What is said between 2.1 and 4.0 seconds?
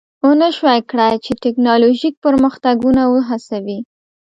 پرمختګونه وهڅوي